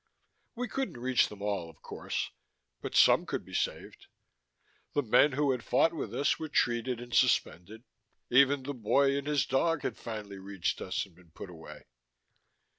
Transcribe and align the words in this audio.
We 0.55 0.67
couldn't 0.67 0.97
reach 0.99 1.27
them 1.29 1.43
all, 1.43 1.69
of 1.69 1.83
course, 1.83 2.31
but 2.81 2.95
some 2.95 3.27
could 3.27 3.45
be 3.45 3.53
saved. 3.53 4.07
The 4.93 5.03
men 5.03 5.33
who 5.33 5.51
had 5.51 5.63
fought 5.63 5.93
with 5.93 6.11
us 6.15 6.39
were 6.39 6.49
treated 6.49 6.99
and 6.99 7.13
suspended. 7.13 7.83
Even 8.27 8.63
the 8.63 8.73
boy 8.73 9.15
and 9.15 9.27
his 9.27 9.45
dog 9.45 9.83
had 9.83 9.99
finally 9.99 10.39
reached 10.39 10.81
us 10.81 11.05
and 11.05 11.13
been 11.13 11.29
put 11.29 11.51
away. 11.51 11.83